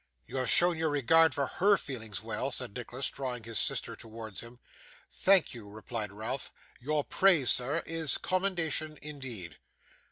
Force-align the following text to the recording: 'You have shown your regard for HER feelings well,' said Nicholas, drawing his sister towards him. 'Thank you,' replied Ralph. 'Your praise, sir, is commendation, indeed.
'You 0.25 0.37
have 0.37 0.49
shown 0.49 0.79
your 0.79 0.89
regard 0.89 1.35
for 1.35 1.45
HER 1.45 1.77
feelings 1.77 2.23
well,' 2.23 2.49
said 2.51 2.75
Nicholas, 2.75 3.11
drawing 3.11 3.43
his 3.43 3.59
sister 3.59 3.95
towards 3.95 4.39
him. 4.39 4.57
'Thank 5.11 5.53
you,' 5.53 5.69
replied 5.69 6.11
Ralph. 6.11 6.51
'Your 6.79 7.03
praise, 7.03 7.51
sir, 7.51 7.83
is 7.85 8.17
commendation, 8.17 8.97
indeed. 9.03 9.59